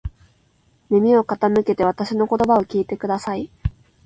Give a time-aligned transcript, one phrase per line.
[0.89, 3.51] 耳を傾けてわたしの言葉を聞いてください。